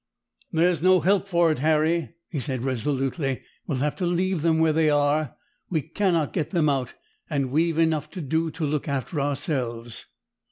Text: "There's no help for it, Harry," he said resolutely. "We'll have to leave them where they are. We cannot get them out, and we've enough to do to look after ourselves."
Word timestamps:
"There's 0.51 0.81
no 0.81 1.01
help 1.01 1.27
for 1.27 1.51
it, 1.51 1.59
Harry," 1.59 2.15
he 2.27 2.39
said 2.39 2.63
resolutely. 2.63 3.43
"We'll 3.67 3.77
have 3.77 3.95
to 3.97 4.05
leave 4.07 4.41
them 4.41 4.57
where 4.57 4.73
they 4.73 4.89
are. 4.89 5.35
We 5.69 5.83
cannot 5.83 6.33
get 6.33 6.49
them 6.49 6.69
out, 6.69 6.95
and 7.29 7.51
we've 7.51 7.77
enough 7.77 8.09
to 8.17 8.21
do 8.21 8.49
to 8.49 8.65
look 8.65 8.87
after 8.87 9.21
ourselves." 9.21 10.07